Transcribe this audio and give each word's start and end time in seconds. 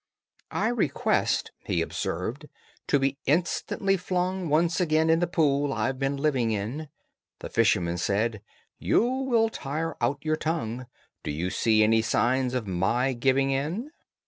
"I 0.49 0.69
request," 0.69 1.51
he 1.67 1.79
observed, 1.83 2.49
"to 2.87 2.97
be 2.97 3.19
instantly 3.27 3.97
flung 3.97 4.49
Once 4.49 4.79
again 4.81 5.11
in 5.11 5.19
the 5.19 5.27
pool 5.27 5.71
I've 5.71 5.99
been 5.99 6.17
living 6.17 6.49
in." 6.49 6.89
The 7.37 7.49
fisherman 7.49 7.99
said, 7.99 8.41
"You 8.79 9.03
will 9.03 9.49
tire 9.49 9.95
out 10.01 10.17
your 10.25 10.37
tongue. 10.37 10.87
Do 11.21 11.29
you 11.29 11.51
see 11.51 11.83
any 11.83 12.01
signs 12.01 12.55
of 12.55 12.65
my 12.65 13.13
giving 13.13 13.51
in? 13.51 13.91